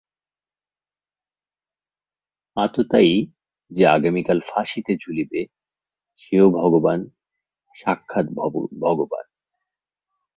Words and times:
আততায়ী, 2.57 3.15
যে 3.71 3.83
আগামীকাল 3.87 4.39
ফাঁসিতে 4.47 4.93
ঝুলিবে, 4.97 5.41
সেও 6.17 6.47
ভগবান্, 6.51 7.01
সাক্ষাৎ 7.75 8.25
ভগবান্। 8.79 9.27